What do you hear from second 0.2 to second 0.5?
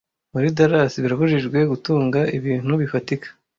Muri